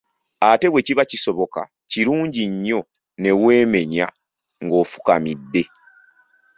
[0.49, 2.79] Ate bwe kiba kisoboka, kirungi nnyo
[3.21, 4.07] ne weemenya
[4.63, 5.63] ng'ofukamidde.